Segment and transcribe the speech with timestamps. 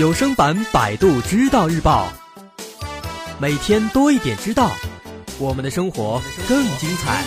[0.00, 2.08] 有声版《百度知道日报》，
[3.38, 4.70] 每天多一点知道，
[5.38, 6.18] 我们的生活
[6.48, 7.22] 更精彩。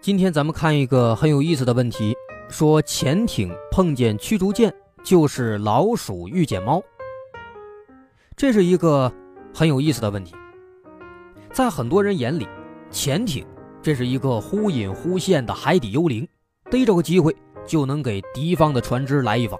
[0.00, 2.16] 今天咱们看一个很有意思的问题：
[2.48, 4.74] 说潜艇碰见驱逐舰
[5.04, 6.82] 就是老鼠遇见猫，
[8.34, 9.12] 这是一个
[9.52, 10.34] 很有意思的问题。
[11.52, 12.48] 在很多人眼里，
[12.90, 13.46] 潜艇
[13.82, 16.26] 这是一个忽隐忽现的海底幽灵，
[16.70, 17.36] 逮着个机会
[17.68, 19.56] 就能给敌方的船只来一发。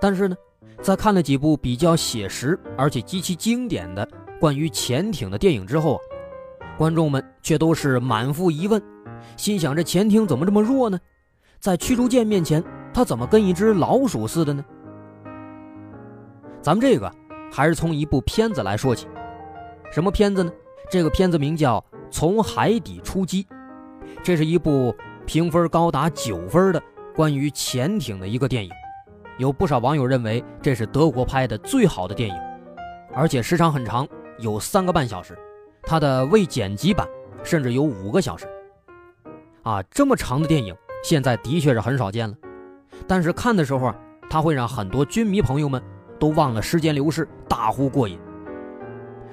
[0.00, 0.36] 但是呢，
[0.80, 4.08] 在看了几部比较写实而且极其经典的
[4.40, 6.00] 关于潜艇的电影之后啊，
[6.78, 8.82] 观众们却都是满腹疑问，
[9.36, 10.98] 心想这潜艇怎么这么弱呢？
[11.58, 12.64] 在驱逐舰面前，
[12.94, 14.64] 它怎么跟一只老鼠似的呢？
[16.62, 17.12] 咱们这个
[17.52, 19.06] 还是从一部片子来说起。
[19.92, 20.50] 什么片子呢？
[20.90, 21.78] 这个片子名叫
[22.10, 23.44] 《从海底出击》，
[24.22, 24.94] 这是一部
[25.30, 26.82] 评分高达九分的
[27.14, 28.70] 关于潜艇的一个电影。
[29.38, 32.34] 有不少网友认为这是德国拍的最好的电影，
[33.14, 34.04] 而且时长很长，
[34.40, 35.38] 有三个半小时。
[35.84, 37.06] 它的未剪辑版
[37.44, 38.44] 甚至有五个小时。
[39.62, 42.34] 啊，这么长的电影现在的确是很少见了。
[43.06, 43.96] 但是看的时候啊，
[44.28, 45.80] 它会让很多军迷朋友们
[46.18, 48.18] 都忘了时间流逝，大呼过瘾。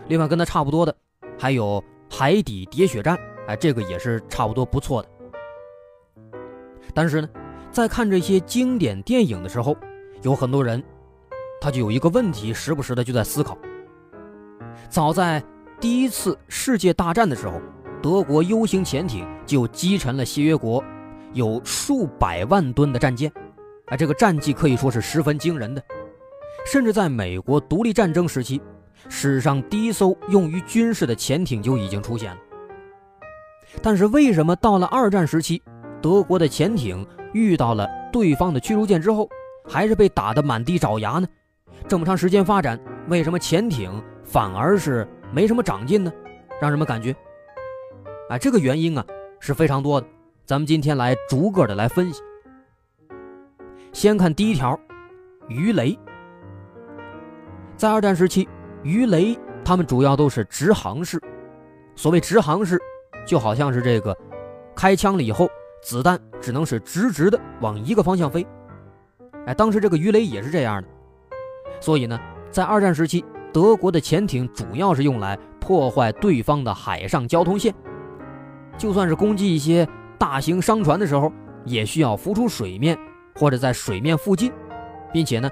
[0.09, 0.95] 另外跟它差不多的，
[1.39, 1.83] 还有
[2.15, 5.09] 《海底喋血战》，哎，这个也是差不多不错的。
[6.97, 7.29] 但是呢，
[7.71, 9.77] 在看这些经典电影的时候，
[10.23, 10.83] 有很多人，
[11.61, 13.55] 他就有一个问题，时不时的就在思考。
[14.89, 15.43] 早在
[15.79, 17.61] 第一次世界大战的时候，
[18.01, 20.83] 德国 U 型潜艇就击沉了协约国
[21.33, 23.31] 有数百万吨的战舰，
[23.85, 25.83] 啊，这个战绩可以说是十分惊人的。
[26.65, 28.59] 甚至在美国独立战争时期。
[29.07, 32.37] 史上第一艘用于军事的潜艇就已经出现了，
[33.83, 35.61] 但是为什么到了二战时期，
[36.01, 39.29] 德国的潜艇遇到了对方的驱逐舰之后，
[39.67, 41.27] 还是被打得满地找牙呢？
[41.87, 46.11] 这么长时间发展，为什么潜艇反而是没什么长进呢？
[46.61, 47.15] 让人们感觉，
[48.29, 49.05] 啊，这个原因啊
[49.39, 50.07] 是非常多的，
[50.45, 52.21] 咱们今天来逐个的来分析。
[53.93, 54.79] 先看第一条，
[55.47, 55.97] 鱼雷，
[57.75, 58.47] 在二战时期。
[58.83, 61.21] 鱼雷，它们主要都是直航式。
[61.95, 62.79] 所谓直航式，
[63.25, 64.15] 就好像是这个，
[64.75, 65.49] 开枪了以后，
[65.81, 68.45] 子弹只能是直直的往一个方向飞。
[69.45, 70.87] 哎，当时这个鱼雷也是这样的。
[71.79, 72.19] 所以呢，
[72.51, 73.23] 在二战时期，
[73.53, 77.73] 德国的潜艇主要是用来破坏对方的海上交通线。
[78.77, 81.31] 就算是攻击一些大型商船的时候，
[81.65, 82.97] 也需要浮出水面
[83.35, 84.51] 或者在水面附近，
[85.11, 85.49] 并且呢。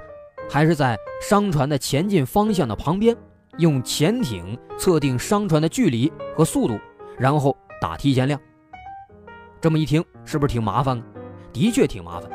[0.48, 3.18] 还是在商船的前进方向的旁边，
[3.58, 6.78] 用潜艇测定商船的距离和速度，
[7.18, 8.40] 然后打提前量。
[9.62, 11.02] 这么一听，是不是挺麻烦？
[11.52, 12.30] 的确挺麻烦。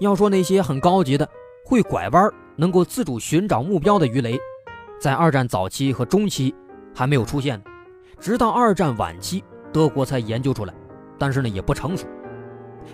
[0.00, 1.28] 要说那些很高级的、
[1.64, 4.38] 会拐弯、能够自主寻找目标的鱼雷，
[5.00, 6.54] 在二战早期和中期
[6.94, 7.62] 还没有出现，
[8.18, 10.74] 直到二战晚期，德国才研究出来，
[11.18, 12.06] 但是呢也不成熟。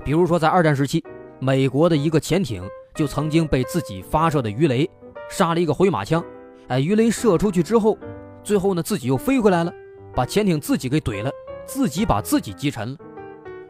[0.05, 1.05] 比如说在二战时期，
[1.39, 2.63] 美国的一个潜艇。
[2.95, 4.91] 就曾经被自己发射的鱼雷
[5.31, 6.25] 杀了一个回马枪，
[6.67, 7.97] 哎，鱼雷射出去之后，
[8.43, 9.73] 最后呢自己又飞回来了，
[10.17, 11.31] 把潜艇自己给怼了，
[11.69, 12.99] 自己把自己击沉了，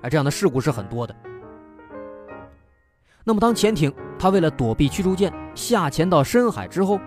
[0.03, 1.15] 哎，这样的事故是很多的。
[3.25, 6.99] 那么当潜艇它为了躲避驱逐舰下潜到深海之后，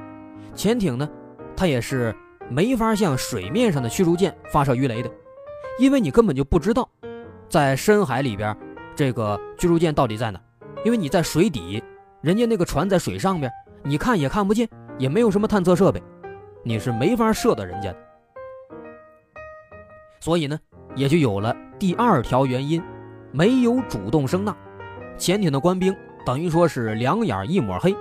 [0.53, 1.09] 潜艇呢，
[1.56, 2.13] 它也是
[2.50, 5.09] 没法向水面上的驱逐舰发射鱼雷的，
[5.79, 6.88] 因为你根本就不知道
[7.47, 8.56] 在深海里边
[8.96, 10.40] 这个驱逐舰到底在哪，
[10.84, 11.81] 因为你在水底。
[12.22, 14.69] 人家那个船在水上边，你看也看不见，
[15.00, 16.00] 也没有什么探测设备，
[16.63, 17.97] 你是没法射到人家的。
[20.19, 20.59] 所以呢，
[20.96, 22.81] 也就有了第二条原因，
[23.31, 24.56] 没有主动声呐，
[25.18, 27.96] 潜艇的官兵等于说是两眼一抹黑。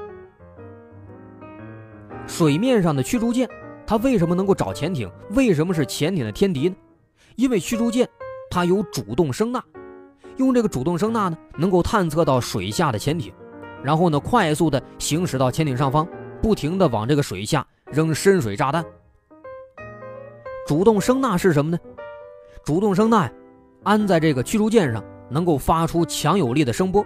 [2.26, 3.48] 水面上的驱逐舰，
[3.86, 5.10] 它为什么能够找潜艇？
[5.30, 6.76] 为什么是潜艇的天敌呢？
[7.36, 8.08] 因为驱逐舰
[8.50, 9.62] 它有主动声呐，
[10.36, 13.32] 用这个主动声呐呢，能够探测到水下的潜艇。
[13.82, 16.06] 然后呢，快速的行驶到潜艇上方，
[16.42, 18.84] 不停的往这个水下扔深水炸弹。
[20.66, 21.78] 主动声呐是什么呢？
[22.64, 23.28] 主动声呐
[23.82, 27.04] 安在这个驱逐舰上，能够发出强有力的声波。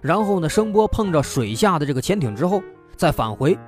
[0.00, 2.62] 然后呢，声波碰着水下的这个潜艇之后，
[2.94, 3.58] 再返回，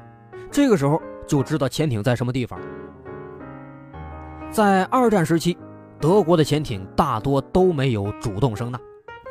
[0.51, 2.61] 这个时候就知道潜艇在什么地方。
[4.51, 5.57] 在二战时期，
[5.99, 8.79] 德国的潜艇大多都没有主动声呐，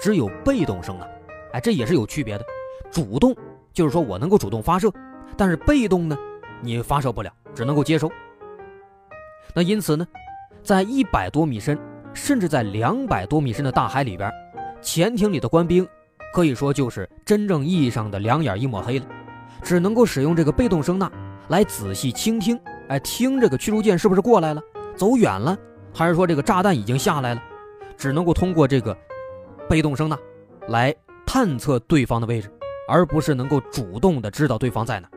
[0.01, 1.05] 只有被动声呐。
[1.53, 2.45] 哎，这也是有区别的。
[2.91, 3.35] 主动
[3.71, 4.91] 就是说我能够主动发射，
[5.37, 6.17] 但是被动呢，
[6.61, 8.11] 你发射不了，只能够接收。
[9.53, 10.07] 那因此呢，
[10.65, 11.77] 在一百多米深，
[12.11, 14.31] 甚至在两百多米深的大海里边，
[14.81, 15.87] 潜艇里的官兵
[16.33, 19.05] 可以说就是真正意义上的两眼一抹黑了，
[19.61, 21.11] 只能够使用这个被动声呐
[21.49, 24.61] 来仔细倾听，哎，听这个驱逐舰是不是过来了，
[24.95, 25.55] 走远了，
[25.93, 27.43] 还是说这个炸弹已经下来了，
[27.95, 28.97] 只能够通过这个
[29.69, 30.17] 被动声呐
[30.69, 30.91] 来
[31.27, 32.51] 探测对方的位置，
[32.89, 35.07] 而不是能够主动的知道对方在哪。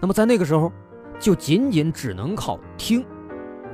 [0.00, 0.72] 那么在那个时候，
[1.20, 3.04] 就仅仅只能靠听，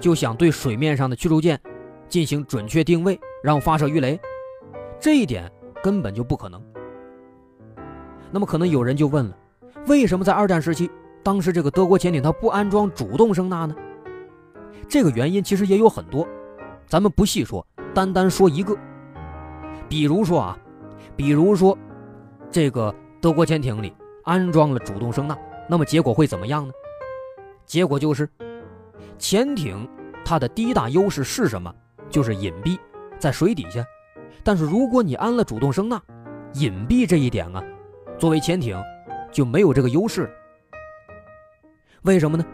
[0.00, 1.60] 就想对水面上的驱逐舰
[2.08, 4.20] 进行准确定位，让发射鱼雷，
[5.00, 5.50] 这一点
[5.82, 6.62] 根本就不可能。
[8.30, 9.36] 那么可能有人就问了，
[9.86, 10.90] 为什么在二战时期，
[11.22, 13.74] 当时这个德国潜艇它不安装主动声呐呢？
[14.88, 16.26] 这个原因其实也有很多，
[16.86, 18.76] 咱们不细说，单单说一个。
[19.88, 20.58] 比如说啊，
[21.16, 21.76] 比如说，
[22.50, 23.94] 这个德国潜艇里
[24.24, 25.36] 安装了主动声呐。
[25.68, 26.72] 那么结果会怎么样呢？
[27.64, 28.28] 结果就是，
[29.18, 29.88] 潜艇
[30.24, 31.72] 它的第一大优势是什么？
[32.10, 32.78] 就是隐蔽，
[33.18, 33.84] 在水底下。
[34.42, 36.00] 但是如果你安了主动声呐，
[36.54, 37.62] 隐蔽这一点啊，
[38.18, 38.80] 作为潜艇
[39.32, 40.30] 就没有这个优势了。
[42.02, 42.44] 为什么呢？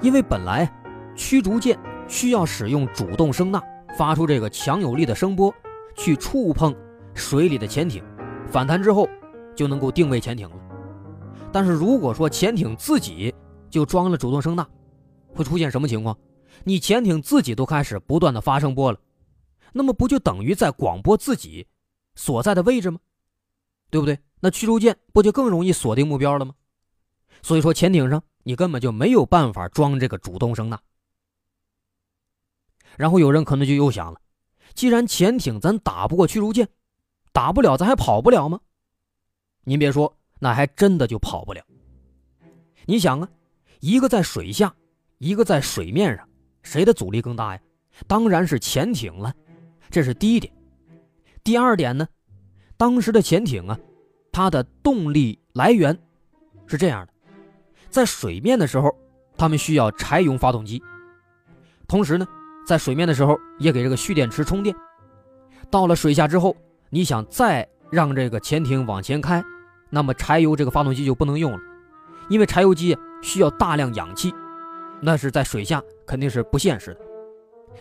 [0.00, 0.68] 因为本来
[1.14, 1.78] 驱逐舰
[2.08, 3.62] 需要使用主动声呐，
[3.96, 5.54] 发出这个强有力的声波，
[5.94, 6.74] 去触碰
[7.14, 8.02] 水里的潜艇，
[8.48, 9.08] 反弹之后
[9.54, 10.56] 就能够定位潜艇了。
[11.52, 13.32] 但是如果说潜艇自己
[13.70, 14.66] 就装了主动声呐，
[15.34, 16.16] 会出现什么情况？
[16.62, 18.98] 你潜艇自己都开始不断的发声波了，
[19.72, 21.66] 那么不就等于在广播自己
[22.14, 22.98] 所在的位置吗？
[23.90, 24.18] 对不对？
[24.40, 26.54] 那驱逐舰不就更容易锁定目标了吗？
[27.42, 30.78] 所以说潜艇上你根本就没有办法装这个主动声呐。
[32.96, 34.20] 然后有人可能就又想了，
[34.74, 36.68] 既然潜艇咱打不过驱逐舰，
[37.32, 38.60] 打不了咱还跑不了吗？
[39.64, 40.16] 您别说。
[40.40, 41.64] 那还真的就跑不了。
[42.84, 43.28] 你想啊，
[43.80, 44.74] 一个在水下，
[45.24, 46.28] 一个在水面上，
[46.62, 47.60] 谁的阻力更大呀？
[48.06, 49.32] 当然是潜艇了。
[49.88, 50.52] 这是第一点。
[51.42, 52.06] 第二点呢，
[52.76, 53.78] 当时的潜艇啊，
[54.30, 55.98] 它的动力来源
[56.66, 57.12] 是这样的：
[57.88, 58.94] 在水面的时候，
[59.34, 60.78] 他们需要柴油发动机；
[61.88, 62.26] 同时呢，
[62.66, 64.76] 在水面的时候也给这个蓄电池充电。
[65.70, 66.54] 到了水下之后，
[66.90, 69.42] 你想再让这个潜艇往前开。
[69.88, 71.58] 那么柴油这个发动机就不能用了，
[72.28, 74.30] 因为柴油机需要大量氧气，
[75.00, 77.00] 那是在水下肯定是不现实的。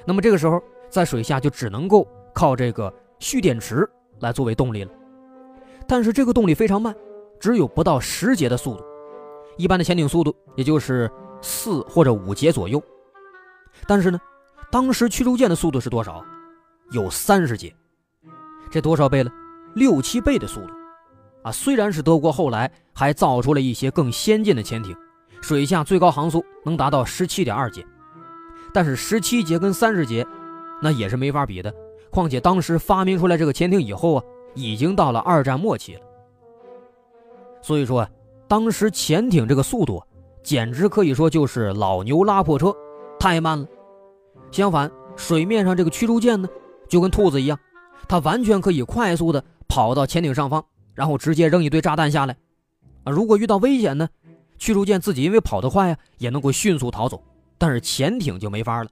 [0.05, 3.89] 那么这个时候在水下就只能够靠这个蓄电池
[4.19, 4.91] 来作为动力了。
[5.87, 6.95] 但是这个动力非常慢，
[7.39, 8.83] 只有不到十节的速度，
[9.57, 11.09] 一般的潜艇速度也就是
[11.41, 12.81] 四或者五节左右。
[13.87, 14.19] 但是呢，
[14.71, 16.23] 当时驱逐舰的速度是多少？
[16.91, 17.73] 有三十节，
[18.69, 19.31] 这多少倍了？
[19.75, 20.73] 六七倍的速度。
[21.43, 24.95] 啊，虽然是德国后来还造出了一些更先进的潜艇，
[25.43, 27.85] 水下最高航速能达到十七点二节，
[28.73, 30.25] 但是十七节跟三十节，
[30.81, 31.71] 那也是没法比的。
[32.09, 34.23] 况且当时发明出来这个潜艇以后啊，
[34.55, 36.01] 已经到了二战末期了。
[37.61, 38.09] 所以说啊，
[38.47, 40.01] 当时潜艇这个速度，
[40.41, 42.73] 简直可以说就是老牛拉破车，
[43.19, 43.67] 太慢了。
[44.49, 46.47] 相反，水面上这个驱逐舰呢，
[46.87, 47.59] 就跟兔子一样，
[48.07, 50.63] 它完全可以快速的跑到潜艇上方。
[50.93, 52.37] 然后直接扔一堆炸弹下来，
[53.03, 54.07] 啊，如果遇到危险呢，
[54.63, 57.21] 驱逐舰自己因为跑得快呀，也能够迅速逃走，
[57.57, 58.89] 但是潜艇就没法了。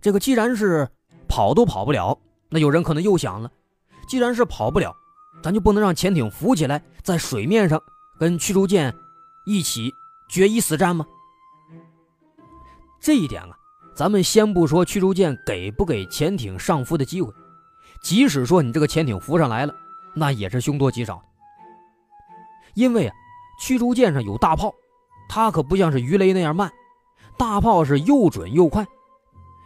[0.00, 0.88] 这个既然是
[1.26, 2.16] 跑都跑不了，
[2.48, 3.50] 那有人可能又想了，
[4.06, 4.94] 既然是跑不了，
[5.42, 7.82] 咱就不能让潜艇浮起来，在水面上
[8.20, 8.94] 跟驱逐舰
[9.46, 9.92] 一起
[10.30, 11.04] 决一死战吗？
[13.00, 13.50] 这一点啊，
[13.96, 17.34] 咱们先不说驱逐舰给不给潜艇上浮的机会。
[18.00, 19.74] 即使说你这个潜艇浮上来了，
[20.14, 21.31] 那也是凶多吉少的。
[22.74, 23.14] 因为啊，
[23.60, 24.72] 驱逐舰上有大炮，
[25.28, 26.72] 它可不像是鱼雷那样慢，
[27.36, 28.86] 大炮是又准又快。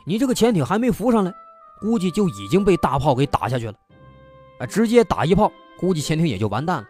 [0.05, 1.33] 你这个潜艇还没浮上来，
[1.81, 3.75] 估计就已经被大炮给打下去了。
[4.59, 6.89] 啊，直接打一炮，估计潜艇也就完蛋了。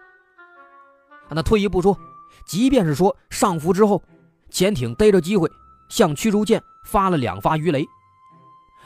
[1.31, 1.99] 那退一步说，
[2.47, 4.03] 即便是说上浮之后，
[4.51, 5.51] 潜艇逮着机会
[5.89, 7.85] 向驱逐舰发了两发鱼雷，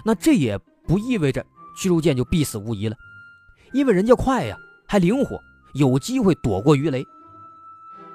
[0.04, 0.56] 那这也
[0.86, 1.44] 不意味着。
[1.76, 2.96] 驱逐舰就必死无疑了，
[3.72, 4.56] 因为人家快呀，
[4.86, 5.40] 还灵活，
[5.72, 7.06] 有机会躲过鱼雷。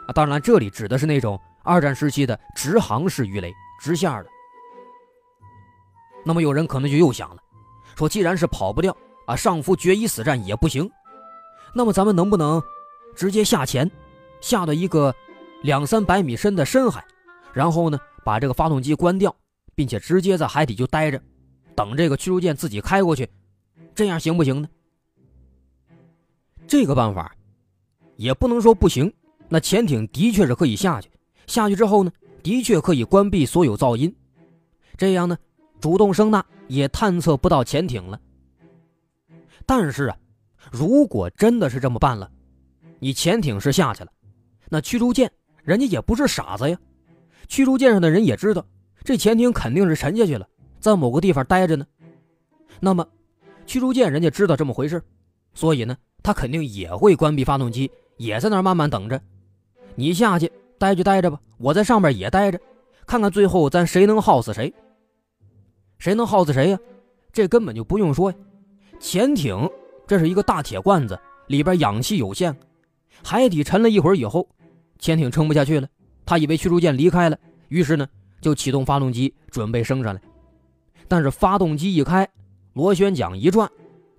[0.07, 4.27] 啊，当然这里指的是那种二战时期的直航式鱼雷，直线的。
[6.25, 7.41] 那么有人可能就又想了，
[7.95, 8.95] 说既然是跑不掉
[9.25, 10.89] 啊，上浮决一死战也不行，
[11.73, 12.61] 那么咱们能不能
[13.15, 13.89] 直接下潜，
[14.41, 15.13] 下到一个
[15.63, 17.05] 两三百米深的深海，
[17.53, 19.35] 然后呢把这个发动机关掉，
[19.75, 21.21] 并且直接在海底就待着，
[21.75, 23.29] 等这个驱逐舰自己开过去。
[23.93, 24.67] 这样行不行呢？
[26.67, 27.35] 这个办法
[28.15, 29.13] 也不能说不行。
[29.47, 31.09] 那潜艇的确是可以下去，
[31.47, 32.11] 下去之后呢，
[32.41, 34.13] 的确可以关闭所有噪音。
[34.97, 35.37] 这样呢，
[35.79, 38.19] 主动声呐也探测不到潜艇了。
[39.65, 40.17] 但是啊，
[40.71, 42.29] 如果真的是这么办了，
[42.99, 44.11] 你潜艇是下去了，
[44.69, 45.31] 那驱逐舰
[45.63, 46.77] 人家也不是傻子呀，
[47.47, 48.65] 驱逐舰上的人也知道
[49.03, 50.47] 这潜艇肯定是沉下去了，
[50.79, 51.85] 在某个地方待着呢。
[52.79, 53.07] 那么，
[53.65, 55.01] 驱逐舰人家知道这么回事，
[55.53, 59.21] 所以呢，他肯定也会关闭发动机，也在那儿慢慢等着。
[59.95, 62.59] 你下去待就待着吧，我在上面也待着，
[63.07, 64.73] 看看最后咱谁能耗死谁。
[65.97, 66.79] 谁能耗死谁呀？
[67.31, 68.37] 这根本就不用说呀。
[68.99, 69.69] 潜艇
[70.05, 72.55] 这是一个大铁罐子，里边氧气有限，
[73.23, 74.47] 海底沉了一会儿以后，
[74.99, 75.87] 潜艇撑不下去了。
[76.25, 77.37] 他以为驱逐舰离开了，
[77.69, 78.07] 于是呢
[78.41, 80.21] 就启动发动机准备升上来。
[81.07, 82.27] 但是发动机一开，
[82.73, 83.69] 螺旋桨一转，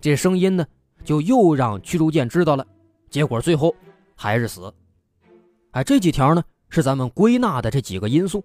[0.01, 0.65] 这声音呢
[1.05, 2.67] 就又让驱逐舰知道了。
[3.11, 3.75] 结果最后
[4.15, 4.73] 还是死。
[5.77, 8.43] 哎，这几条呢是咱们归纳的这几个因素。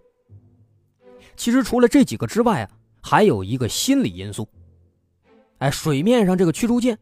[1.38, 2.70] 其实除了这几个之外啊，
[3.02, 4.46] 还有一个心理因素。
[5.60, 7.00] 哎，水面上这个驱逐舰，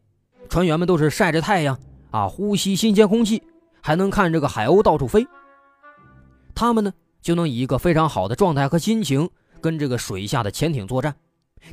[0.48, 1.76] 船员们都是晒着太阳
[2.12, 3.42] 啊，呼吸新鲜空气，
[3.82, 5.26] 还能看这个海鸥到处飞。
[6.54, 6.94] 他们呢，
[7.24, 9.28] 就能以一个非常好的状态和心情，
[9.60, 11.16] 跟这个水下的潜艇作战。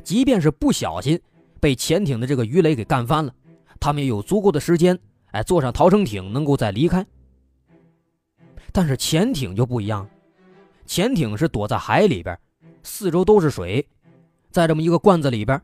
[0.03, 1.21] 即便是不小心
[1.59, 3.31] 被潜艇的这个鱼雷给干翻了，
[3.79, 4.97] 他们也有足够的时间，
[5.27, 7.05] 哎，坐上逃生艇，能够再离开。
[8.77, 10.07] 但是潜艇就不一样，
[10.85, 12.37] 潜艇是躲在海里边，
[12.83, 13.83] 四周都是水，
[14.51, 15.59] 在这么一个罐子里边。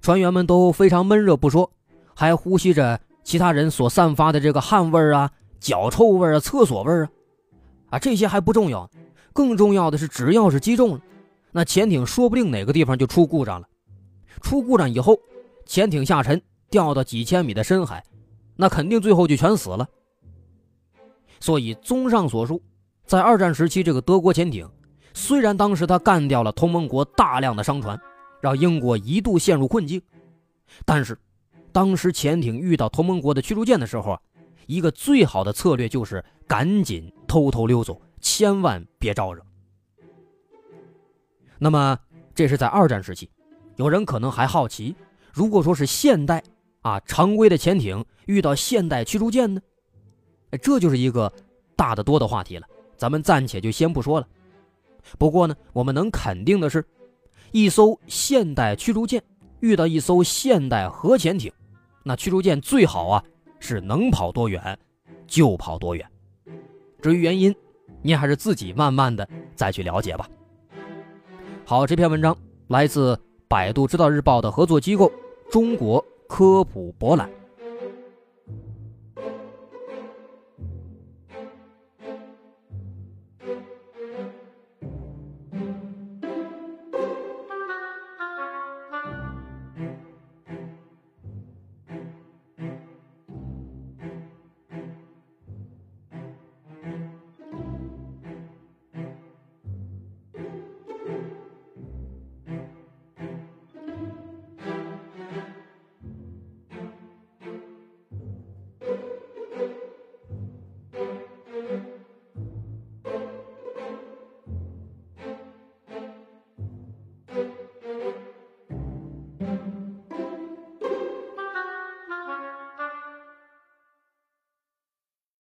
[0.00, 1.68] 船员们都非常闷热不说，
[2.14, 5.28] 还呼吸着其他人所散发的这个汗味啊、
[5.58, 7.10] 脚臭味啊、厕所味啊，
[7.90, 8.88] 啊，这些还不重要，
[9.32, 11.00] 更重要的是，只要是击中了，
[11.50, 13.66] 那潜艇说不定哪个地方就出故障了。
[14.42, 15.18] 出故障以后，
[15.66, 16.40] 潜艇下沉，
[16.70, 18.04] 掉到几千米的深海，
[18.54, 19.88] 那肯定最后就全死了。
[21.40, 22.62] 所以，综上所述，
[23.04, 24.68] 在二战时期，这个德国潜艇
[25.14, 28.00] 虽然当时他干掉了同盟国大量的商船。
[28.40, 30.00] 让英国一度陷入困境，
[30.84, 31.18] 但是，
[31.72, 34.20] 当时潜艇遇到同盟国的驱逐舰的时候啊，
[34.66, 39.42] 一个最好的策略就是赶紧偷偷溜走，千万别招惹。
[41.58, 41.98] 那么，
[42.32, 43.28] 这是在二战时期，
[43.74, 44.94] 有人可能还好奇，
[45.32, 46.40] 如果说是现代
[46.82, 49.60] 啊，常规的潜艇遇到现代驱逐舰呢？
[50.50, 51.32] 哎，这就是一个
[51.76, 54.26] 大得多的话题了，咱们暂且就先不说了。
[55.18, 56.84] 不过呢，我们能肯定的是。
[57.50, 59.22] 一艘现代驱逐舰
[59.60, 61.50] 遇到一艘现代核潜艇，
[62.02, 63.24] 那驱逐舰最好啊
[63.58, 64.78] 是能跑多远
[65.26, 66.06] 就跑多远。
[67.00, 67.54] 至于原因，
[68.02, 70.28] 您还是自己慢慢的再去了解吧。
[71.64, 72.36] 好，这篇文章
[72.66, 75.10] 来自百度知道日报的合作机构
[75.50, 77.30] 中国科普博览。